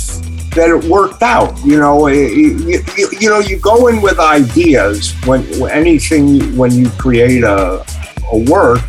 [0.54, 4.00] that it worked out you know eh, eh, you, you, you know you go in
[4.00, 7.84] with ideas when, anything when you create a,
[8.32, 8.80] a work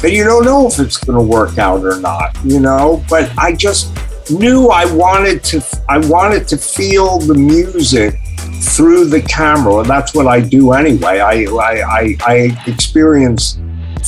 [0.00, 3.30] that you don't know if it's going to work out or not you know but
[3.38, 3.96] I just
[4.30, 8.18] knew I wanted to I wanted to feel the music
[8.60, 9.78] through the camera.
[9.78, 11.20] And that's what I do anyway.
[11.20, 13.58] I I, I, I experience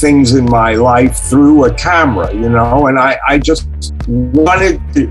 [0.00, 3.68] things in my life through a camera, you know, and I, just
[4.06, 5.08] wanted to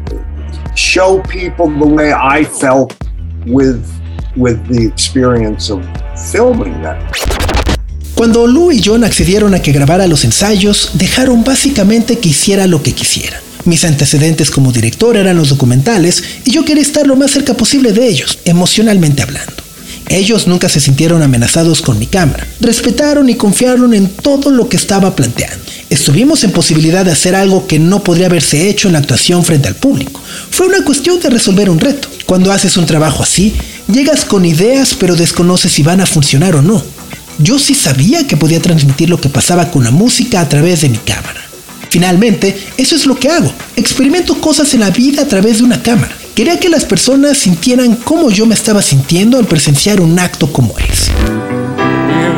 [0.75, 2.95] show people the way I felt
[3.45, 3.85] with
[4.35, 5.83] with the experience of
[6.31, 6.97] filming that.
[8.15, 12.81] Cuando Lou y John accedieron a que grabara los ensayos, dejaron básicamente que hiciera lo
[12.81, 13.39] que quisiera.
[13.65, 17.91] Mis antecedentes como director eran los documentales y yo quería estar lo más cerca posible
[17.91, 19.66] de ellos, emocionalmente hablando.
[20.09, 24.77] Ellos nunca se sintieron amenazados con mi cámara, respetaron y confiaron en todo lo que
[24.77, 25.63] estaba planteando.
[25.89, 29.67] Estuvimos en posibilidad de hacer algo que no podría haberse hecho en la actuación frente
[29.67, 30.21] al público.
[30.49, 32.09] Fue una cuestión de resolver un reto.
[32.25, 33.53] Cuando haces un trabajo así,
[33.91, 36.81] llegas con ideas pero desconoces si van a funcionar o no.
[37.39, 40.89] Yo sí sabía que podía transmitir lo que pasaba con la música a través de
[40.89, 41.41] mi cámara.
[41.89, 43.51] Finalmente, eso es lo que hago.
[43.75, 46.15] Experimento cosas en la vida a través de una cámara.
[46.37, 50.77] Quería que las personas sintieran cómo yo me estaba sintiendo al presenciar un acto como
[50.77, 51.11] ese.
[51.11, 52.37] You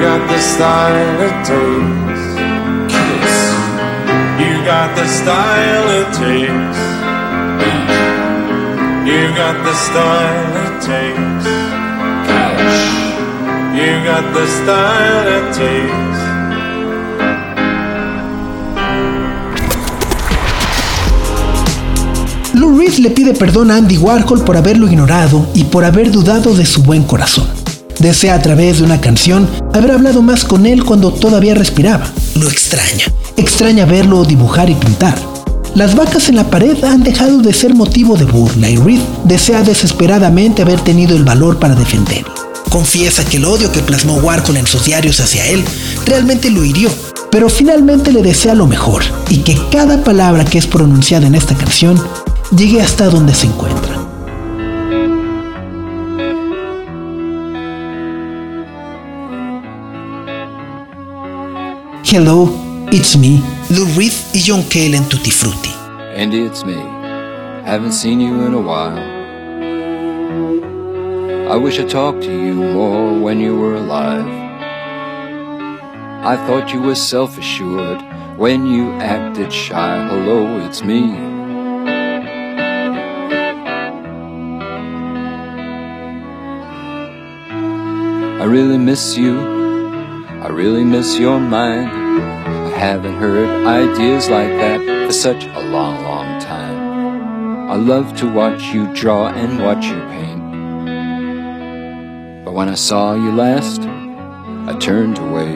[14.05, 16.28] got the style it takes.
[22.80, 26.65] Reed le pide perdón a Andy Warhol por haberlo ignorado y por haber dudado de
[26.65, 27.45] su buen corazón.
[27.99, 32.09] Desea a través de una canción haber hablado más con él cuando todavía respiraba.
[32.36, 33.03] Lo extraña.
[33.36, 35.19] Extraña verlo dibujar y pintar.
[35.75, 39.61] Las vacas en la pared han dejado de ser motivo de burla y Reed desea
[39.61, 42.34] desesperadamente haber tenido el valor para defenderlo.
[42.69, 45.65] Confiesa que el odio que plasmó Warhol en sus diarios hacia él
[46.05, 46.89] realmente lo hirió,
[47.30, 51.55] pero finalmente le desea lo mejor y que cada palabra que es pronunciada en esta
[51.55, 52.01] canción
[52.55, 53.95] llegue hasta donde se encuentra.
[62.03, 62.49] Hello,
[62.91, 65.69] it's me, Lou Reed y John Cale en Tutti Frutti.
[66.15, 66.75] Andy, it's me.
[67.65, 68.97] Haven't seen you in a while.
[71.51, 74.25] I wish I talked to you more when you were alive.
[76.23, 78.01] I thought you were self assured
[78.37, 80.07] when you acted shy.
[80.07, 81.28] Hello, it's me.
[88.39, 89.37] I really miss you.
[89.37, 91.89] I really miss your mind.
[91.91, 97.69] I haven't heard ideas like that for such a long, long time.
[97.69, 100.39] I love to watch you draw and watch you paint.
[102.45, 105.53] But when I saw you last, I turned away.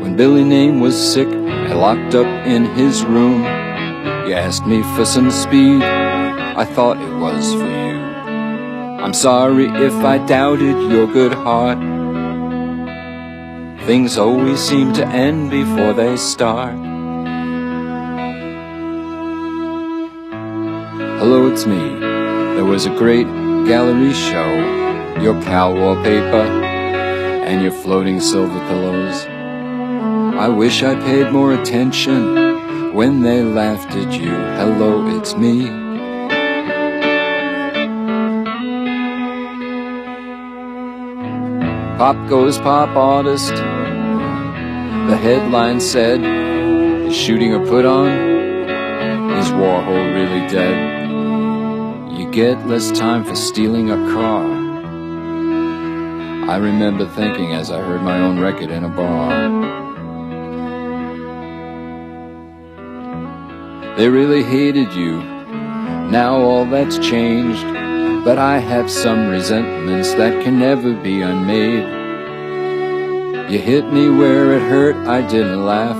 [0.00, 3.42] When Billy Name was sick and locked up in his room,
[4.26, 5.82] you asked me for some speed.
[5.82, 7.83] I thought it was for you.
[9.02, 11.78] I'm sorry if I doubted your good heart.
[13.86, 16.74] Things always seem to end before they start.
[21.18, 21.98] Hello, it's me.
[22.54, 23.26] There was a great
[23.66, 25.20] gallery show.
[25.20, 26.46] Your cow wallpaper
[27.44, 29.26] and your floating silver pillows.
[30.36, 34.30] I wish I paid more attention when they laughed at you.
[34.30, 35.83] Hello, it's me.
[41.98, 43.54] Pop goes pop artist.
[43.54, 46.20] The headline said,
[47.06, 48.08] Is shooting a put on?
[49.38, 52.18] Is Warhol really dead?
[52.18, 54.44] You get less time for stealing a car.
[56.50, 59.84] I remember thinking as I heard my own record in a bar.
[63.96, 65.22] They really hated you.
[66.10, 67.83] Now all that's changed.
[68.24, 71.84] But I have some resentments that can never be unmade.
[73.52, 75.98] You hit me where it hurt, I didn't laugh.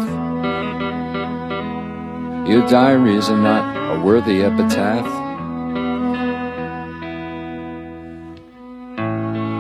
[2.49, 5.05] Your diaries are not a worthy epitaph.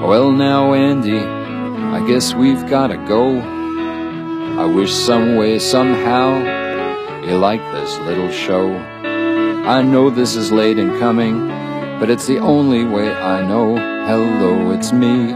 [0.08, 3.40] Well, now, Andy, I guess we've gotta go.
[4.58, 6.38] I wish some way, somehow,
[7.26, 8.74] you like this little show.
[8.74, 11.50] I know this is late in coming,
[12.04, 13.76] but it's the only way I know.
[14.04, 15.32] Hello, it's me.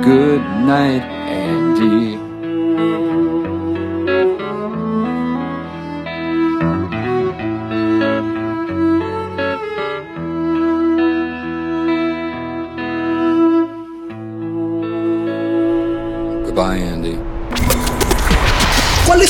[0.00, 2.27] Good night, Andy.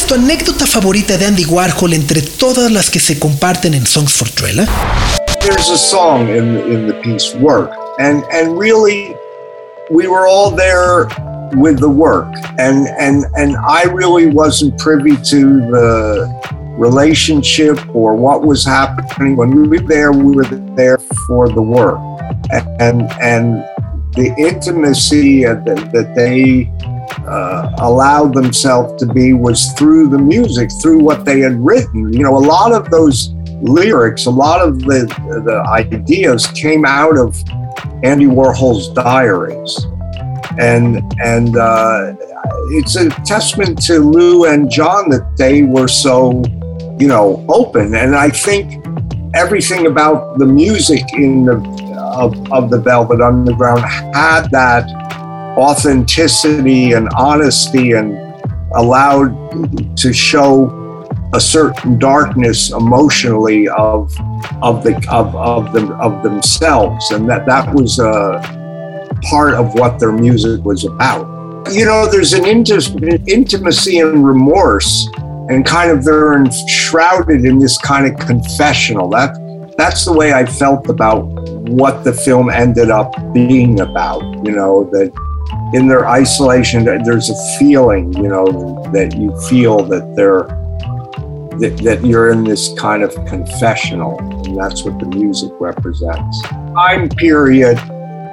[0.08, 4.26] Tu anécdota favorita de Andy Warhol entre todas las que se comparten en Songs for
[4.30, 4.66] Drella?
[5.42, 7.70] There's a song in, in the piece, Work.
[7.98, 9.14] And, and really,
[9.90, 11.08] we were all there
[11.58, 12.26] with the work.
[12.58, 16.26] And, and, and I really wasn't privy to the
[16.78, 19.36] relationship or what was happening.
[19.36, 20.96] When we were there, we were there
[21.26, 21.98] for the work.
[22.80, 23.62] And, and
[24.14, 26.72] the intimacy that, that they
[27.26, 32.12] uh, allowed themselves to be was through the music, through what they had written.
[32.12, 35.06] You know, a lot of those lyrics, a lot of the,
[35.44, 37.36] the ideas came out of
[38.02, 39.86] Andy Warhol's diaries.
[40.58, 42.14] And, and uh,
[42.70, 46.42] it's a testament to Lou and John that they were so,
[46.98, 47.94] you know, open.
[47.94, 48.84] And I think
[49.34, 51.78] everything about the music in the
[52.18, 54.88] of, of the Velvet Underground had that
[55.58, 58.16] authenticity and honesty and
[58.74, 60.74] allowed to show
[61.34, 64.14] a certain darkness emotionally of
[64.62, 67.10] of the of, of them of themselves.
[67.10, 68.40] And that that was a
[69.28, 71.26] part of what their music was about.
[71.72, 75.08] You know there's an inti- intimacy and remorse
[75.50, 79.10] and kind of they're enshrouded in this kind of confessional.
[79.10, 79.34] That
[79.78, 81.20] that's the way i felt about
[81.70, 85.10] what the film ended up being about you know that
[85.72, 88.46] in their isolation there's a feeling you know
[88.92, 90.44] that you feel that they're
[91.58, 96.42] that, that you're in this kind of confessional and that's what the music represents.
[96.42, 97.78] Time period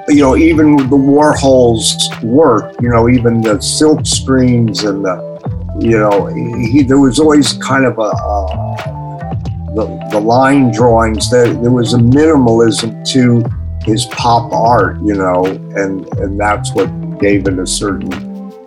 [0.08, 5.98] you know even the warhol's work you know even the silk screens and the you
[5.98, 11.72] know he there was always kind of a, a the, the line drawings there there
[11.72, 13.44] was a minimalism to
[13.84, 16.88] his pop art you know and and that's what
[17.20, 18.10] gave a certain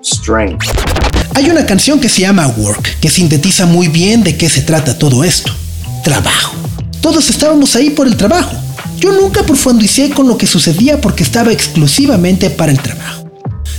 [0.02, 0.66] strength.
[1.36, 4.98] Hay una canción que se llama Work, que sintetiza muy bien de qué se trata
[4.98, 5.52] todo esto.
[6.04, 6.56] Trabajo.
[7.02, 8.56] Todos estábamos ahí por el trabajo.
[9.00, 13.30] Yo nunca profundicé con lo que sucedía porque estaba exclusivamente para el trabajo.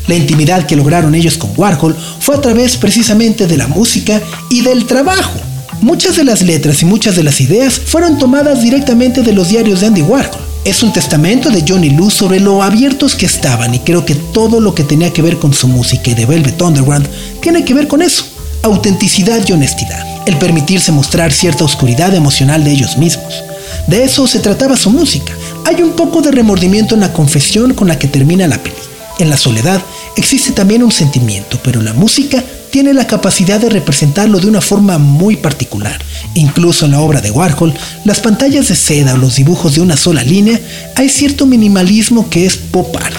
[0.06, 4.62] La intimidad que lograron ellos con Warhol fue a través precisamente de la música y
[4.62, 5.38] del trabajo.
[5.82, 9.80] Muchas de las letras y muchas de las ideas fueron tomadas directamente de los diarios
[9.80, 10.49] de Andy Warhol.
[10.62, 14.60] Es un testamento de Johnny Luz sobre lo abiertos que estaban y creo que todo
[14.60, 17.08] lo que tenía que ver con su música y de Velvet Underground
[17.40, 18.26] tiene que ver con eso.
[18.62, 20.04] Autenticidad y honestidad.
[20.26, 23.42] El permitirse mostrar cierta oscuridad emocional de ellos mismos.
[23.86, 25.32] De eso se trataba su música.
[25.64, 28.76] Hay un poco de remordimiento en la confesión con la que termina la peli.
[29.20, 29.82] En la soledad
[30.16, 34.96] existe también un sentimiento, pero la música tiene la capacidad de representarlo de una forma
[34.96, 36.00] muy particular.
[36.34, 37.74] Incluso en la obra de Warhol,
[38.06, 40.58] las pantallas de seda o los dibujos de una sola línea,
[40.96, 43.14] hay cierto minimalismo que es pop art.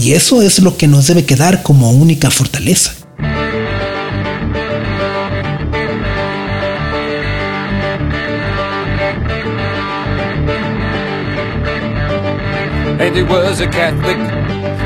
[0.00, 2.94] Y eso es lo que nos debe quedar como única fortaleza.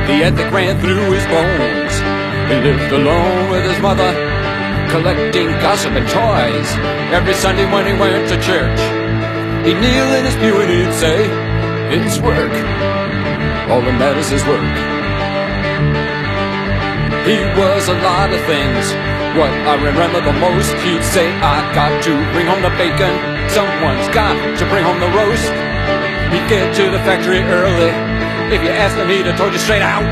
[0.06, 1.94] The ethic ran through his bones.
[2.46, 4.06] He lived alone with his mother,
[4.88, 6.70] collecting gossip and toys.
[7.10, 8.78] Every Sunday when he went to church,
[9.66, 11.26] he'd kneel in his pew and he'd say,
[11.90, 12.54] It's work.
[13.66, 14.62] All that matters is work.
[17.26, 18.86] He was a lot of things.
[19.34, 23.10] What I remember the most, he'd say, I got to bring home the bacon.
[23.50, 25.50] Someone's got to bring home the roast.
[26.30, 28.15] He'd get to the factory early.
[28.46, 30.06] If you asked he'd have told you straight out,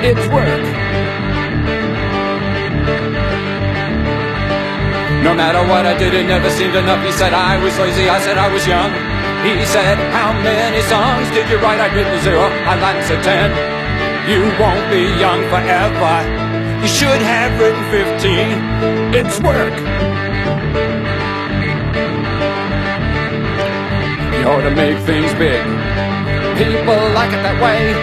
[0.00, 0.64] it's work.
[5.22, 7.04] No matter what I did, it never seemed enough.
[7.04, 8.90] He said I was lazy, I said I was young.
[9.44, 11.80] He said, How many songs did you write?
[11.80, 13.52] I'd written zero, I lied said ten.
[14.24, 16.16] You won't be young forever.
[16.80, 19.12] You should have written 15.
[19.12, 19.76] It's work.
[24.32, 25.79] You ought to make things big.
[26.60, 27.96] People like it that way.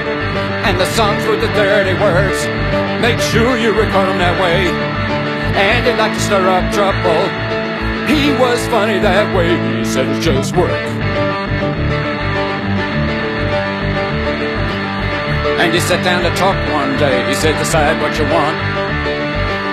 [0.65, 2.41] And the songs with the dirty words.
[2.97, 4.73] Make sure you record them that way.
[5.53, 7.21] And he liked to stir up trouble.
[8.09, 9.53] He was funny that way.
[9.77, 10.73] He said it's just work.
[15.61, 17.29] And he sat down to talk one day.
[17.29, 18.57] He said, decide what you want.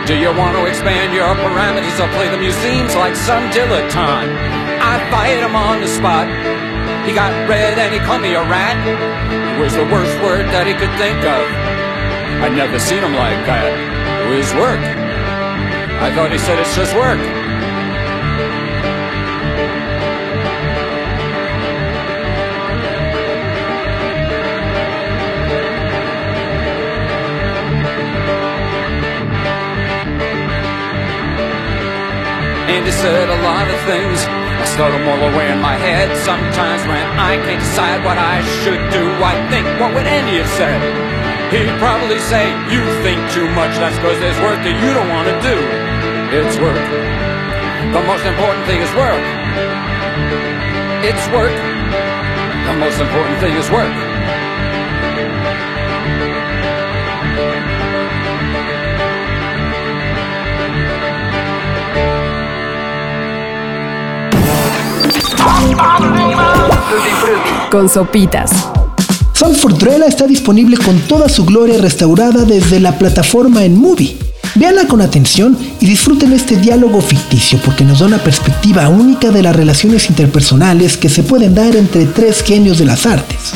[0.04, 4.28] Do you want to expand your parameters or play the museums like some dilettante?
[4.76, 6.53] I fight him on the spot.
[7.06, 8.80] He got red and he called me a rat.
[9.56, 11.44] It was the worst word that he could think of.
[12.42, 13.68] I'd never seen him like that.
[14.24, 14.80] It was work.
[16.00, 17.20] I thought he said it's just work.
[32.66, 34.43] And he said a lot of things.
[34.74, 36.10] Store them all away in my head.
[36.26, 40.50] Sometimes when I can't decide what I should do, I think, what would Andy have
[40.58, 40.82] said?
[41.54, 45.30] He'd probably say, You think too much, that's because there's work that you don't want
[45.30, 45.54] to do.
[46.34, 46.82] It's work.
[47.94, 49.22] The most important thing is work.
[51.06, 51.54] It's work.
[52.66, 54.13] The most important thing is work.
[67.70, 68.50] Con sopitas.
[69.32, 74.16] Sanford Drella está disponible con toda su gloria restaurada desde la plataforma en Movie.
[74.54, 79.42] Véanla con atención y disfruten este diálogo ficticio porque nos da una perspectiva única de
[79.42, 83.52] las relaciones interpersonales que se pueden dar entre tres genios de las artes.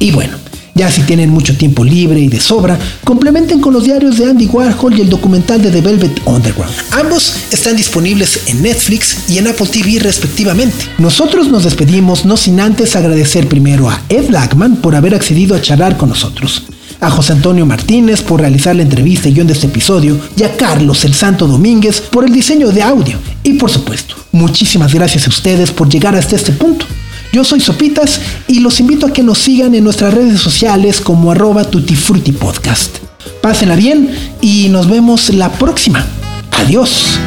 [0.00, 0.36] Y bueno,
[0.78, 4.46] ya si tienen mucho tiempo libre y de sobra, complementen con los diarios de Andy
[4.46, 6.72] Warhol y el documental de The Velvet Underground.
[6.92, 10.86] Ambos están disponibles en Netflix y en Apple TV respectivamente.
[10.98, 15.60] Nosotros nos despedimos no sin antes agradecer primero a Ed Blackman por haber accedido a
[15.60, 16.62] charlar con nosotros
[17.00, 20.56] a José Antonio Martínez por realizar la entrevista y guion de este episodio, y a
[20.56, 23.18] Carlos el Santo Domínguez por el diseño de audio.
[23.44, 26.86] Y por supuesto, muchísimas gracias a ustedes por llegar hasta este punto.
[27.32, 31.30] Yo soy Sopitas y los invito a que nos sigan en nuestras redes sociales como
[31.30, 32.98] arroba tutifrutipodcast.
[33.42, 34.10] Pásenla bien
[34.40, 36.04] y nos vemos la próxima.
[36.52, 37.18] Adiós.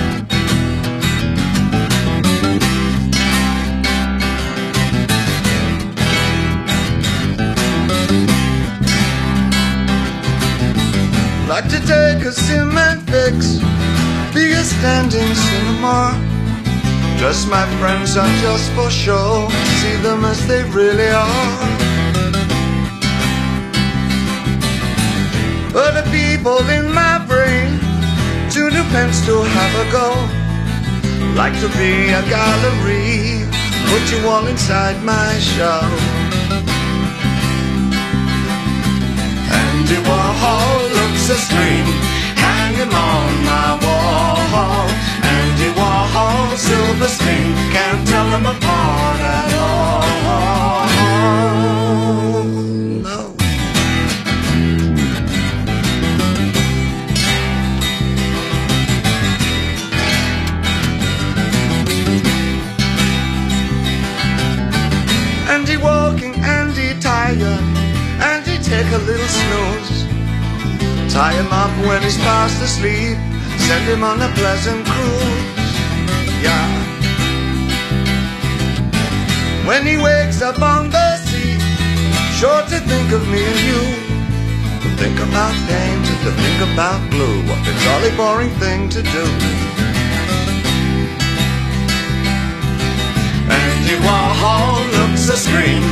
[17.22, 19.47] Just my friends are just for show,
[19.80, 21.53] see them as they really are.
[25.72, 27.78] But the people in my brain,
[28.49, 30.07] two new pens to have a go.
[31.38, 33.45] Like to be a gallery,
[33.91, 35.82] put you all inside my show.
[39.61, 41.86] Andy Warhol looks a screen,
[42.43, 44.91] hang him on my wall.
[46.14, 50.01] Warhol, silver screen, can't tell them apart at all.
[65.47, 67.41] Andy walking, Andy tired,
[68.22, 70.03] Andy take a little snooze.
[71.14, 73.18] Tie him up when he's fast asleep,
[73.59, 75.61] send him on a pleasant cruise.
[76.42, 76.68] Yeah.
[79.68, 81.60] When he wakes up on the sea,
[82.39, 83.82] sure to think of me and you.
[84.82, 89.26] To think about pain, to think about blue, what a jolly boring thing to do.
[93.62, 95.84] Andy Warhol looks a scream,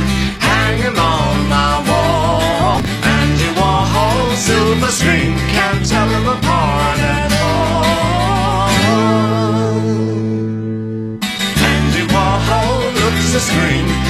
[0.42, 2.82] hanging on my wall.
[3.18, 7.39] Andy Warhol, silver screen, can't tell him apart
[13.40, 14.09] scream,